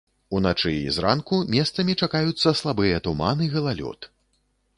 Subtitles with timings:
[0.37, 4.11] Уначы і зранку месцамі чакаюцца слабыя туман і галалёд.